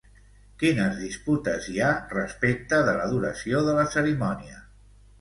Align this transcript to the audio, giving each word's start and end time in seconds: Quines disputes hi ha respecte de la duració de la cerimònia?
Quines 0.63 0.95
disputes 1.01 1.69
hi 1.73 1.77
ha 1.81 1.91
respecte 2.15 2.83
de 2.91 2.99
la 3.03 3.09
duració 3.15 3.65
de 3.71 3.81
la 3.81 3.89
cerimònia? 3.99 4.63